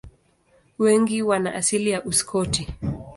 Wengi 0.79 1.21
wana 1.21 1.53
asili 1.55 1.89
ya 1.89 2.03
Uskoti. 2.03 2.67